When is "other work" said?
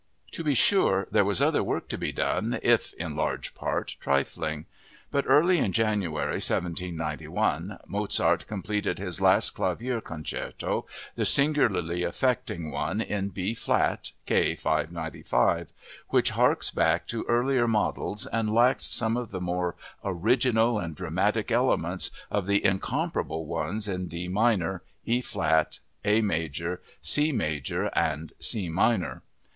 1.43-1.87